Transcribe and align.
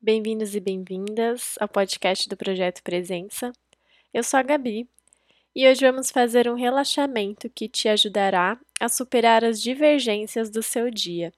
Bem-vindos 0.00 0.54
e 0.54 0.60
bem-vindas 0.60 1.54
ao 1.58 1.66
podcast 1.66 2.28
do 2.28 2.36
Projeto 2.36 2.82
Presença. 2.82 3.50
Eu 4.12 4.22
sou 4.22 4.38
a 4.38 4.42
Gabi 4.42 4.86
e 5.54 5.66
hoje 5.66 5.80
vamos 5.80 6.10
fazer 6.10 6.48
um 6.48 6.54
relaxamento 6.54 7.48
que 7.48 7.66
te 7.66 7.88
ajudará 7.88 8.60
a 8.78 8.90
superar 8.90 9.42
as 9.42 9.60
divergências 9.60 10.50
do 10.50 10.62
seu 10.62 10.90
dia, 10.90 11.32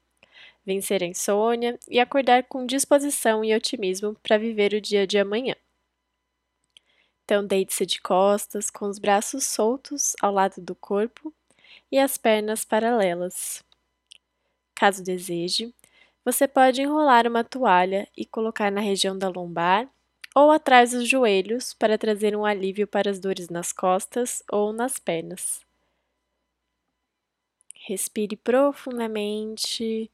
vencer 0.65 1.01
a 1.01 1.07
insônia 1.07 1.79
e 1.87 2.01
acordar 2.01 2.43
com 2.43 2.65
disposição 2.65 3.45
e 3.45 3.55
otimismo 3.55 4.13
para 4.21 4.37
viver 4.37 4.73
o 4.73 4.81
dia 4.81 5.07
de 5.07 5.17
amanhã. 5.17 5.55
Então, 7.23 7.47
deite-se 7.47 7.85
de 7.85 8.01
costas, 8.01 8.69
com 8.69 8.87
os 8.89 8.99
braços 8.99 9.45
soltos 9.45 10.15
ao 10.21 10.33
lado 10.33 10.61
do 10.61 10.75
corpo 10.75 11.33
e 11.89 11.97
as 11.97 12.17
pernas 12.17 12.65
paralelas. 12.65 13.63
Caso 14.75 15.01
deseje, 15.01 15.73
você 16.31 16.47
pode 16.47 16.79
enrolar 16.79 17.25
uma 17.25 17.43
toalha 17.43 18.07
e 18.15 18.23
colocar 18.23 18.71
na 18.71 18.81
região 18.81 19.17
da 19.17 19.27
lombar 19.27 19.89
ou 20.35 20.51
atrás 20.51 20.91
dos 20.91 21.09
joelhos 21.09 21.73
para 21.73 21.97
trazer 21.97 22.35
um 22.35 22.45
alívio 22.45 22.85
para 22.85 23.09
as 23.09 23.19
dores 23.19 23.49
nas 23.49 23.71
costas 23.71 24.43
ou 24.51 24.71
nas 24.71 24.99
pernas. 24.99 25.65
Respire 27.73 28.35
profundamente, 28.35 30.11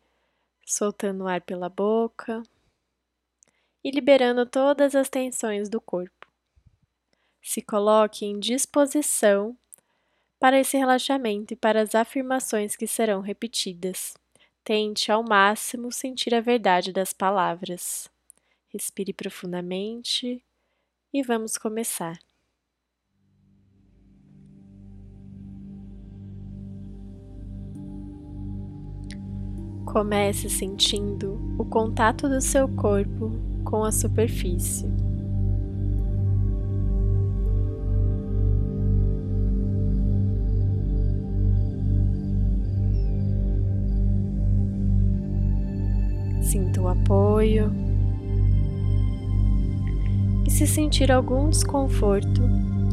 soltando 0.65 1.25
o 1.25 1.27
ar 1.27 1.41
pela 1.41 1.67
boca 1.67 2.41
e 3.83 3.91
liberando 3.91 4.45
todas 4.45 4.95
as 4.95 5.09
tensões 5.09 5.67
do 5.67 5.81
corpo. 5.81 6.27
Se 7.41 7.61
coloque 7.61 8.25
em 8.25 8.39
disposição 8.39 9.57
para 10.39 10.57
esse 10.57 10.77
relaxamento 10.77 11.53
e 11.53 11.57
para 11.57 11.81
as 11.81 11.93
afirmações 11.93 12.77
que 12.77 12.87
serão 12.87 13.19
repetidas. 13.19 14.15
Tente 14.65 15.11
ao 15.11 15.21
máximo 15.21 15.91
sentir 15.91 16.33
a 16.33 16.41
verdade 16.41 16.91
das 16.91 17.13
palavras. 17.13 18.09
Respire 18.69 19.13
profundamente 19.13 20.43
e 21.13 21.21
vamos 21.21 21.55
começar. 21.55 22.17
Comece 29.85 30.49
sentindo 30.49 31.39
o 31.59 31.65
contato 31.65 32.27
do 32.27 32.41
seu 32.41 32.67
corpo 32.67 33.33
com 33.63 33.83
a 33.83 33.91
superfície. 33.91 34.87
Sinta 46.55 46.81
o 46.81 46.87
apoio. 46.87 47.69
E 50.47 50.49
se 50.49 50.65
sentir 50.65 51.11
algum 51.11 51.49
desconforto, 51.49 52.43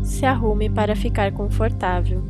se 0.02 0.26
arrume 0.26 0.68
para 0.68 0.96
ficar 0.96 1.30
confortável. 1.30 2.24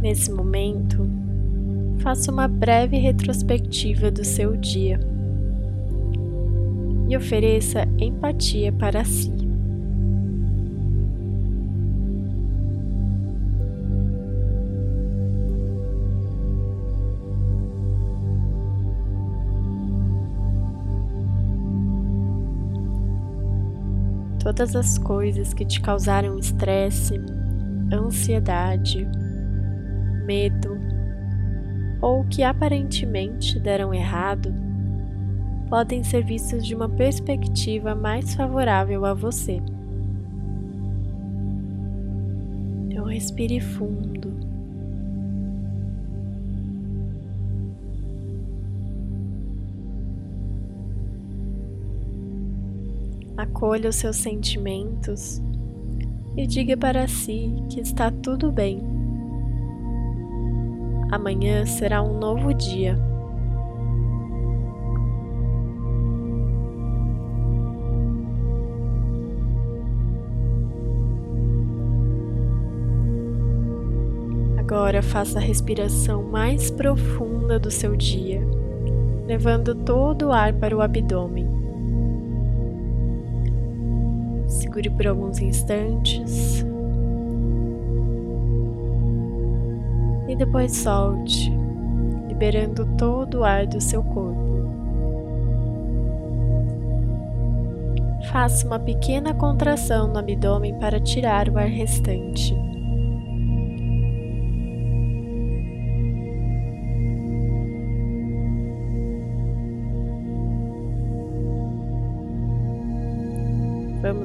Nesse 0.00 0.30
momento, 0.30 1.10
faça 1.98 2.30
uma 2.30 2.46
breve 2.46 2.98
retrospectiva 2.98 4.12
do 4.12 4.24
seu 4.24 4.56
dia 4.56 5.00
e 7.08 7.16
ofereça 7.16 7.82
empatia 7.98 8.72
para 8.72 9.04
si. 9.04 9.45
Todas 24.56 24.74
as 24.74 24.96
coisas 24.96 25.52
que 25.52 25.66
te 25.66 25.82
causaram 25.82 26.38
estresse, 26.38 27.20
ansiedade, 27.92 29.06
medo 30.24 30.78
ou 32.00 32.24
que 32.24 32.42
aparentemente 32.42 33.60
deram 33.60 33.92
errado 33.92 34.54
podem 35.68 36.02
ser 36.02 36.24
vistas 36.24 36.64
de 36.64 36.74
uma 36.74 36.88
perspectiva 36.88 37.94
mais 37.94 38.34
favorável 38.34 39.04
a 39.04 39.12
você. 39.12 39.60
Então, 42.88 43.04
respire 43.04 43.60
fundo. 43.60 44.25
Acolha 53.36 53.90
os 53.90 53.96
seus 53.96 54.16
sentimentos 54.16 55.42
e 56.36 56.46
diga 56.46 56.76
para 56.76 57.06
si 57.06 57.52
que 57.70 57.80
está 57.80 58.10
tudo 58.10 58.50
bem. 58.50 58.80
Amanhã 61.10 61.66
será 61.66 62.02
um 62.02 62.18
novo 62.18 62.54
dia. 62.54 62.98
Agora 74.58 75.02
faça 75.02 75.38
a 75.38 75.42
respiração 75.42 76.24
mais 76.24 76.70
profunda 76.70 77.58
do 77.58 77.70
seu 77.70 77.94
dia, 77.96 78.40
levando 79.26 79.74
todo 79.74 80.28
o 80.28 80.32
ar 80.32 80.52
para 80.54 80.76
o 80.76 80.80
abdômen. 80.80 81.65
Segure 84.76 84.90
por 84.90 85.06
alguns 85.06 85.38
instantes. 85.40 86.66
E 90.28 90.36
depois 90.36 90.76
solte, 90.76 91.50
liberando 92.28 92.84
todo 92.98 93.38
o 93.38 93.44
ar 93.44 93.66
do 93.66 93.80
seu 93.80 94.02
corpo. 94.02 94.36
Faça 98.30 98.66
uma 98.66 98.78
pequena 98.78 99.32
contração 99.32 100.08
no 100.08 100.18
abdômen 100.18 100.78
para 100.78 101.00
tirar 101.00 101.48
o 101.48 101.56
ar 101.56 101.68
restante. 101.68 102.54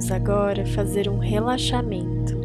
Vamos 0.02 0.12
agora 0.12 0.66
fazer 0.66 1.08
um 1.08 1.20
relaxamento. 1.20 2.36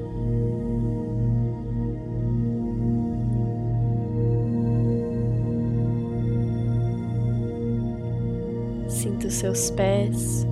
Sinta 8.91 9.29
os 9.29 9.33
seus 9.33 9.71
pés. 9.71 10.47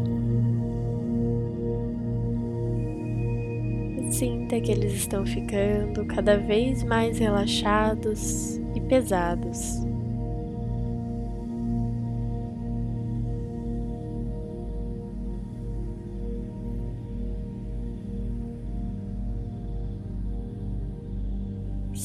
E 3.99 4.11
sinta 4.11 4.59
que 4.63 4.73
eles 4.73 4.95
estão 4.95 5.27
ficando 5.27 6.07
cada 6.07 6.39
vez 6.39 6.83
mais 6.85 7.19
relaxados 7.19 8.57
e 8.75 8.81
pesados. 8.81 9.85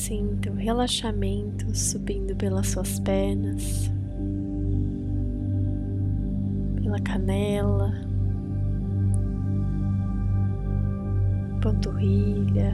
Sinta 0.09 0.49
o 0.49 0.55
relaxamento 0.55 1.77
subindo 1.77 2.35
pelas 2.35 2.69
suas 2.69 2.99
pernas, 2.99 3.91
pela 6.81 6.99
canela, 7.01 7.93
panturrilha, 11.61 12.73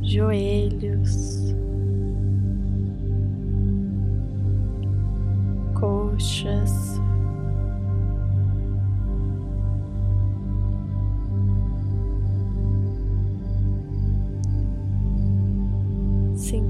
joelhos, 0.00 1.54
coxas. 5.74 6.98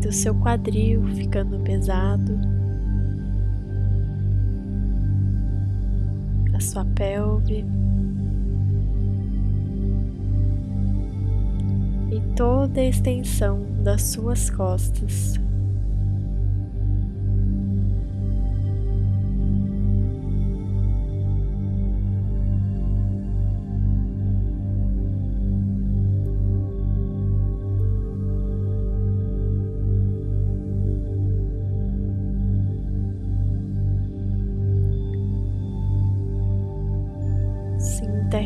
do 0.08 0.14
seu 0.14 0.34
quadril 0.34 1.04
ficando 1.08 1.58
pesado, 1.58 2.40
a 6.54 6.60
sua 6.60 6.82
pelve 6.94 7.62
e 12.10 12.34
toda 12.34 12.80
a 12.80 12.84
extensão 12.84 13.66
das 13.84 14.00
suas 14.00 14.48
costas. 14.48 15.38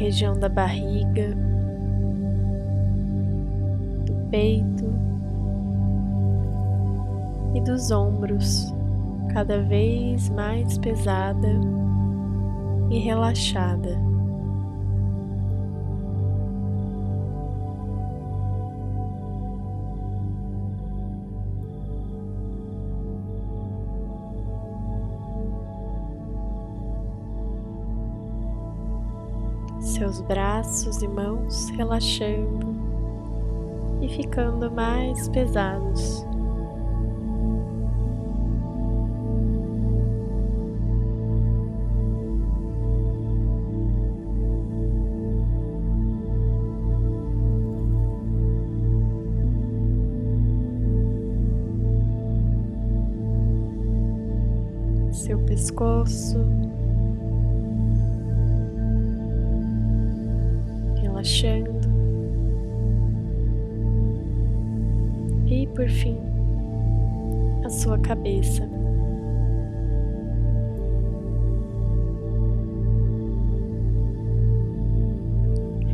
Região 0.02 0.36
da 0.36 0.48
barriga, 0.48 1.28
do 4.04 4.14
peito 4.30 4.92
e 7.54 7.60
dos 7.60 7.92
ombros 7.92 8.74
cada 9.32 9.62
vez 9.62 10.28
mais 10.30 10.76
pesada 10.78 11.48
e 12.90 12.98
relaxada. 12.98 14.11
Seus 30.02 30.20
braços 30.20 31.00
e 31.00 31.06
mãos 31.06 31.68
relaxando 31.70 32.74
e 34.00 34.08
ficando 34.08 34.68
mais 34.68 35.28
pesados. 35.28 36.26
Seu 55.12 55.38
pescoço 55.44 56.38
relaxando. 61.22 61.88
E 65.46 65.66
por 65.68 65.88
fim, 65.88 66.18
a 67.64 67.70
sua 67.70 67.98
cabeça. 67.98 68.68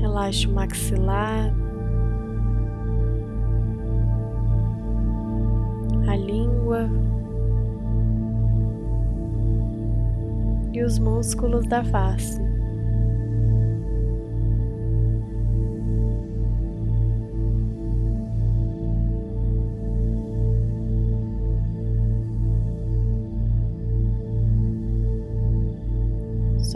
Relaxe 0.01 0.47
o 0.47 0.53
maxilar, 0.53 1.55
a 6.09 6.17
língua 6.17 6.89
e 10.73 10.83
os 10.83 10.99
músculos 10.99 11.67
da 11.67 11.85
face. 11.85 12.48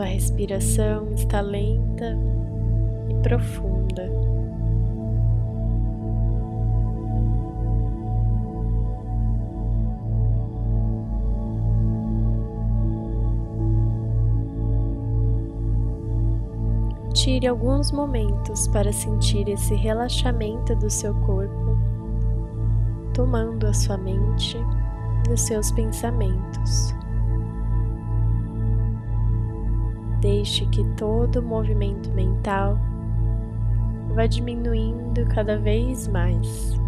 Sua 0.03 0.09
respiração 0.09 1.15
está 1.15 1.41
lenta 1.41 2.19
e 3.09 3.15
profunda. 3.23 4.11
Tire 17.15 17.47
alguns 17.47 17.93
momentos 17.93 18.67
para 18.67 18.93
sentir 18.93 19.49
esse 19.49 19.77
relaxamento 19.77 20.75
do 20.75 20.91
seu 20.91 21.15
corpo, 21.21 21.79
tomando 23.15 23.69
a 23.69 23.73
sua 23.73 23.97
mente 23.99 24.59
e 25.29 25.33
os 25.33 25.43
seus 25.43 25.71
pensamentos. 25.71 26.93
Deixe 30.23 30.65
que 30.67 30.85
todo 30.97 31.41
o 31.41 31.43
movimento 31.43 32.09
mental 32.11 32.79
vá 34.15 34.25
diminuindo 34.25 35.27
cada 35.27 35.59
vez 35.59 36.07
mais. 36.07 36.81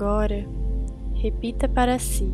Agora, 0.00 0.46
repita 1.14 1.68
para 1.68 1.98
si: 1.98 2.32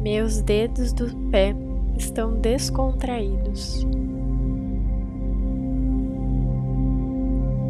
Meus 0.00 0.40
dedos 0.40 0.90
do 0.94 1.14
pé 1.30 1.54
estão 1.98 2.40
descontraídos. 2.40 3.86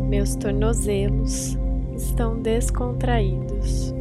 Meus 0.08 0.36
tornozelos 0.36 1.58
estão 1.96 2.40
descontraídos. 2.40 3.92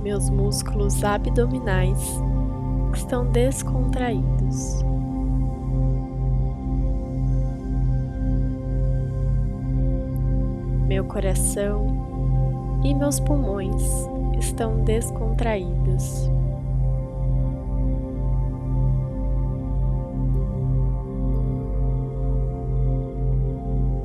Meus 0.00 0.30
músculos 0.30 1.02
abdominais 1.02 2.22
estão 2.94 3.26
descontraídos. 3.32 4.88
Coração 11.10 12.80
e 12.84 12.94
meus 12.94 13.18
pulmões 13.18 13.82
estão 14.38 14.84
descontraídos. 14.84 16.30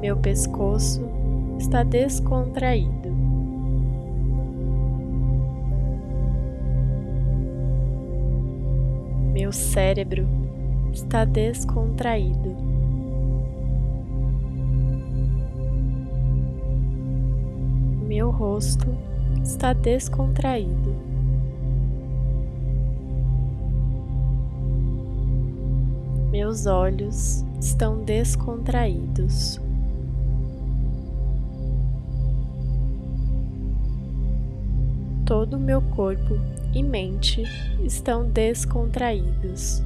Meu 0.02 0.18
pescoço 0.18 1.08
está 1.60 1.84
descontraído. 1.84 3.16
Meu 9.32 9.52
cérebro 9.52 10.28
está 10.92 11.24
descontraído. 11.24 12.75
Meu 18.16 18.32
rosto 18.32 18.88
está 19.44 19.74
descontraído. 19.74 20.96
Meus 26.32 26.66
olhos 26.66 27.44
estão 27.60 28.06
descontraídos. 28.06 29.60
Todo 35.26 35.58
o 35.58 35.60
meu 35.60 35.82
corpo 35.82 36.40
e 36.74 36.82
mente 36.82 37.44
estão 37.84 38.30
descontraídos. 38.30 39.84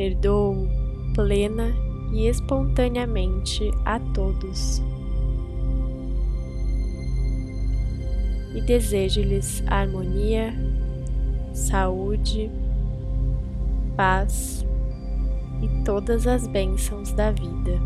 Perdoo 0.00 0.66
plena 1.14 1.74
e 2.10 2.26
espontaneamente 2.26 3.70
a 3.84 4.00
todos. 4.00 4.82
E 8.54 8.62
desejo-lhes 8.62 9.62
harmonia, 9.66 10.54
saúde, 11.52 12.50
paz 13.94 14.64
e 15.60 15.68
todas 15.84 16.26
as 16.26 16.46
bênçãos 16.46 17.12
da 17.12 17.30
vida. 17.30 17.78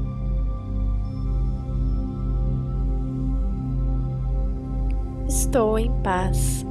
Estou 5.26 5.80
em 5.80 5.90
paz, 6.02 6.64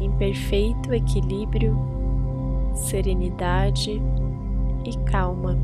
em 0.00 0.10
perfeito 0.18 0.92
equilíbrio, 0.92 1.97
serenidade 2.78 4.00
e 4.84 4.96
calma. 5.04 5.58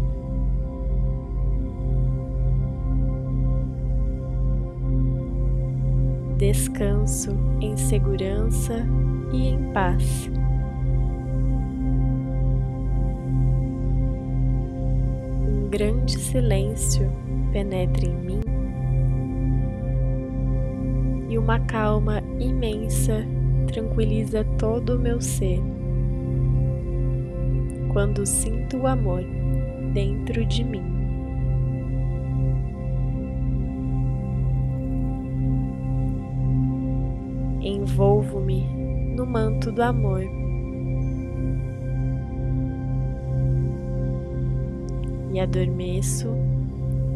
Descanso 6.36 7.30
em 7.60 7.76
segurança 7.76 8.86
e 9.32 9.48
em 9.48 9.72
paz. 9.72 10.30
Um 15.48 15.68
grande 15.70 16.18
silêncio 16.18 17.10
penetra 17.52 18.06
em 18.06 18.14
mim 18.14 18.40
e 21.28 21.38
uma 21.38 21.58
calma 21.60 22.22
imensa 22.38 23.24
tranquiliza 23.66 24.44
todo 24.58 24.96
o 24.96 24.98
meu 24.98 25.20
ser 25.20 25.62
quando 27.94 28.26
sinto 28.26 28.78
o 28.78 28.86
amor 28.88 29.24
dentro 29.92 30.44
de 30.44 30.64
mim. 30.64 30.82
Envolvo-me 37.62 38.66
no 39.14 39.24
manto 39.24 39.70
do 39.70 39.80
amor. 39.80 40.24
E 45.32 45.38
adormeço 45.38 46.28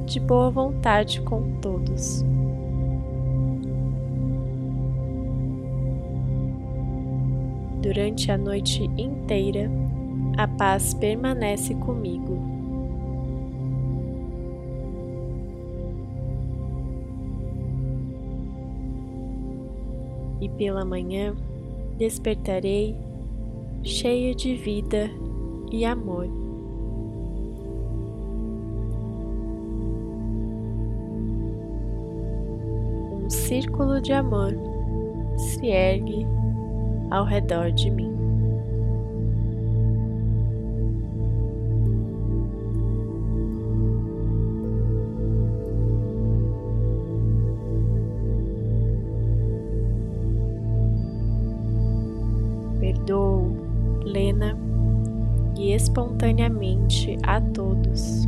de 0.07 0.21
boa 0.21 0.49
vontade 0.49 1.21
com 1.23 1.59
todos. 1.61 2.25
Durante 7.83 8.31
a 8.31 8.39
noite 8.39 8.85
inteira, 8.97 9.69
a 10.39 10.47
paz 10.47 10.95
permanece 10.95 11.75
comigo. 11.75 12.39
E 20.41 20.49
pela 20.51 20.85
manhã 20.85 21.35
despertarei 21.97 22.97
cheio 23.83 24.33
de 24.37 24.55
vida 24.55 25.11
e 25.73 25.85
amor. 25.85 26.29
Um 33.13 33.29
círculo 33.29 34.01
de 34.01 34.13
amor 34.13 34.55
se 35.37 35.67
ergue 35.67 36.25
ao 37.11 37.25
redor 37.25 37.73
de 37.73 37.91
mim. 37.91 38.18
Espontaneamente 55.99 57.19
a 57.25 57.41
todos 57.41 58.25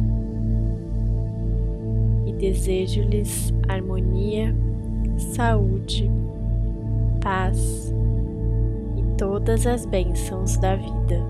e 2.26 2.32
desejo-lhes 2.32 3.54
harmonia, 3.68 4.52
saúde, 5.16 6.10
paz 7.20 7.94
e 8.96 9.16
todas 9.16 9.68
as 9.68 9.86
bênçãos 9.86 10.56
da 10.56 10.74
vida. 10.74 11.24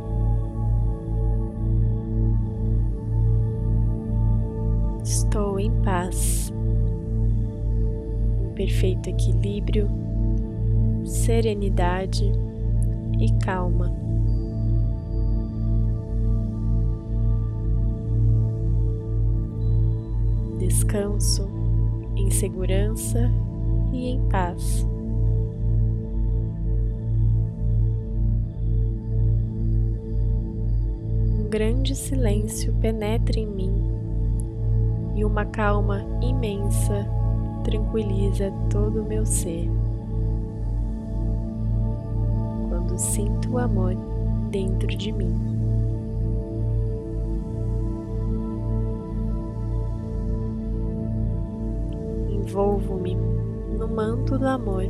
Estou 5.04 5.60
em 5.60 5.70
paz, 5.82 6.50
em 8.42 8.54
perfeito 8.54 9.10
equilíbrio, 9.10 9.90
serenidade 11.04 12.32
e 13.18 13.30
calma. 13.44 13.92
Descanso 20.70 21.48
em 22.14 22.30
segurança 22.30 23.28
e 23.92 24.06
em 24.10 24.20
paz. 24.28 24.86
Um 31.40 31.48
grande 31.50 31.96
silêncio 31.96 32.72
penetra 32.74 33.40
em 33.40 33.48
mim 33.48 33.82
e 35.16 35.24
uma 35.24 35.44
calma 35.44 36.06
imensa 36.22 37.04
tranquiliza 37.64 38.52
todo 38.70 39.02
o 39.02 39.04
meu 39.04 39.26
ser. 39.26 39.68
sinto 42.96 43.52
o 43.52 43.58
amor 43.58 43.94
dentro 44.50 44.86
de 44.88 45.10
mim. 45.10 45.59
Envolvo-me 52.60 53.14
no 53.78 53.88
manto 53.88 54.38
do 54.38 54.46
amor 54.46 54.84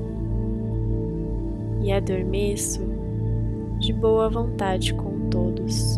e 1.81 1.93
adormeço 1.93 2.81
de 3.79 3.93
boa 3.93 4.29
vontade 4.29 4.93
com 4.93 5.31
todos. 5.31 5.97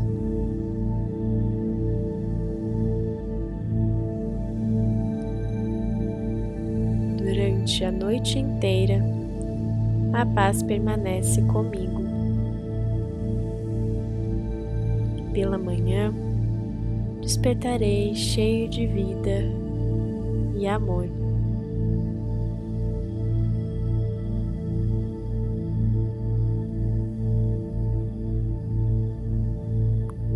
Durante 7.16 7.84
a 7.86 7.90
noite 7.90 8.38
inteira, 8.38 9.02
a 10.12 10.26
paz 10.26 10.62
permanece 10.62 11.40
comigo. 11.42 12.02
pela 15.32 15.56
manhã 15.56 16.12
despertarei 17.22 18.14
cheio 18.14 18.68
de 18.68 18.86
vida 18.86 19.50
e 20.58 20.66
amor. 20.66 21.21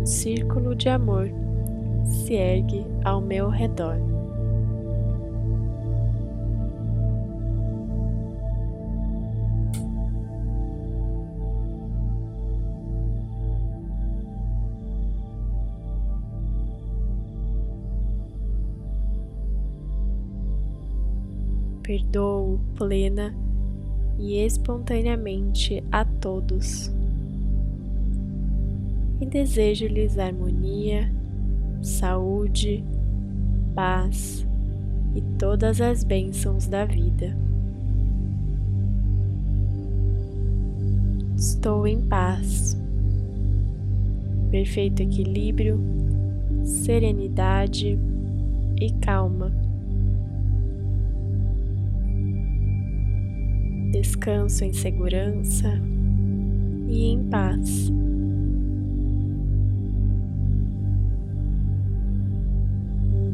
Círculo 0.07 0.73
de 0.73 0.89
amor 0.89 1.29
se 2.05 2.33
ergue 2.33 2.85
ao 3.03 3.19
meu 3.21 3.49
redor. 3.49 3.97
perdoo 21.87 22.59
plena 22.75 23.33
e 24.19 24.35
espontaneamente 24.43 25.81
a 25.89 26.03
todos. 26.03 26.96
E 29.19 29.25
desejo-lhes 29.25 30.17
harmonia, 30.17 31.11
saúde, 31.81 32.83
paz 33.73 34.45
e 35.15 35.21
todas 35.37 35.81
as 35.81 36.03
bênçãos 36.03 36.67
da 36.67 36.85
vida. 36.85 37.35
Estou 41.35 41.87
em 41.87 42.01
paz, 42.01 42.77
perfeito 44.51 45.01
equilíbrio, 45.01 45.79
serenidade 46.63 47.97
e 48.79 48.91
calma 49.01 49.51
descanso 53.91 54.63
em 54.63 54.73
segurança 54.73 55.81
e 56.87 57.05
em 57.05 57.23
paz. 57.29 57.91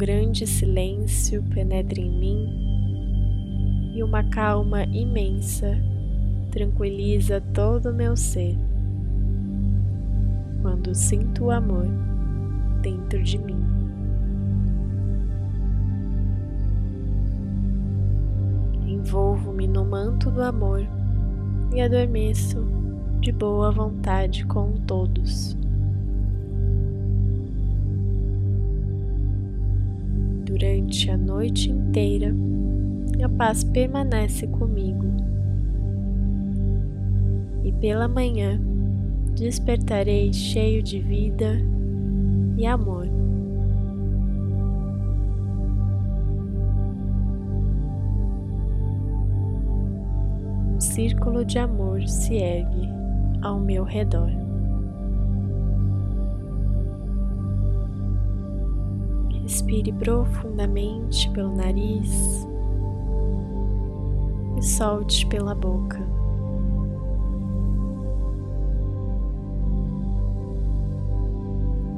Grande 0.04 0.46
silêncio 0.46 1.42
penetra 1.44 1.98
em 1.98 2.12
mim 2.12 3.94
e 3.96 4.04
uma 4.04 4.22
calma 4.22 4.84
imensa 4.84 5.78
tranquiliza 6.52 7.40
todo 7.54 7.90
o 7.90 7.94
meu 7.94 8.18
ser. 8.18 8.58
Quando 10.62 10.94
sinto 10.94 11.46
o 11.46 11.52
amor 11.52 11.88
dentro 12.82 13.24
de 13.24 13.38
mim. 13.38 13.66
Envolvo-me 18.86 19.70
no 19.70 19.86
manto 19.86 20.30
do 20.30 20.44
amor 20.44 20.86
e 21.74 21.80
adormeço 21.80 22.62
de 23.22 23.32
boa 23.32 23.72
vontade 23.72 24.46
com 24.48 24.74
todos. 24.86 25.63
Durante 30.54 31.10
a 31.10 31.18
noite 31.18 31.72
inteira, 31.72 32.32
a 33.24 33.28
paz 33.28 33.64
permanece 33.64 34.46
comigo. 34.46 35.04
E 37.64 37.72
pela 37.72 38.08
manhã, 38.08 38.62
despertarei 39.36 40.32
cheio 40.32 40.84
de 40.84 41.00
vida 41.00 41.60
e 42.56 42.68
amor. 42.68 43.08
Um 50.76 50.80
círculo 50.80 51.44
de 51.44 51.58
amor 51.58 52.08
se 52.08 52.36
ergue 52.36 52.88
ao 53.42 53.60
meu 53.60 53.84
redor. 53.84 54.43
Respire 59.54 59.94
profundamente 59.94 61.30
pelo 61.30 61.56
nariz 61.56 62.44
e 64.58 64.64
solte 64.64 65.28
pela 65.28 65.54
boca. 65.54 66.02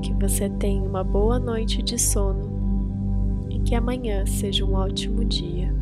Que 0.01 0.13
você 0.15 0.49
tenha 0.49 0.83
uma 0.83 1.01
boa 1.01 1.39
noite 1.39 1.81
de 1.81 1.97
sono 1.97 3.47
e 3.49 3.57
que 3.59 3.73
amanhã 3.73 4.25
seja 4.25 4.65
um 4.65 4.73
ótimo 4.73 5.23
dia. 5.23 5.73